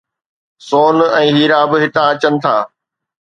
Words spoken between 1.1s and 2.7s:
۽ هيرا به هتان اچن ٿا